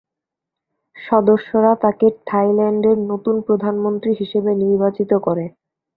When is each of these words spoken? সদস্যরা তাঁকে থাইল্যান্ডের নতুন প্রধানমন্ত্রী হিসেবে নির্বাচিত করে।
সদস্যরা 0.95 1.71
তাঁকে 1.81 2.07
থাইল্যান্ডের 2.27 2.97
নতুন 3.11 3.35
প্রধানমন্ত্রী 3.47 4.11
হিসেবে 4.19 4.51
নির্বাচিত 4.63 5.11
করে। 5.25 5.45